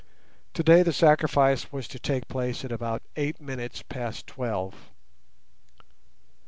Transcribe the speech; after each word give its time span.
Today 0.55 0.81
the 0.81 0.93
sacrifice 0.93 1.71
was 1.71 1.87
to 1.89 1.99
take 1.99 2.27
place 2.27 2.65
at 2.65 2.71
about 2.71 3.03
eight 3.15 3.39
minutes 3.39 3.83
past 3.83 4.25
twelve. 4.25 4.89